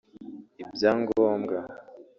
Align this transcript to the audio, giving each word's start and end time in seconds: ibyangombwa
ibyangombwa 0.61 1.59